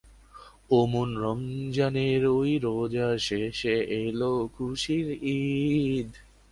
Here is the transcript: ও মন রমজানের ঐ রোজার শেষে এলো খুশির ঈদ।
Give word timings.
ও 0.71 0.77
মন 0.85 1.09
রমজানের 1.17 2.23
ঐ 2.27 2.39
রোজার 2.63 3.15
শেষে 3.19 3.75
এলো 4.01 4.31
খুশির 4.55 5.07
ঈদ। 5.35 6.09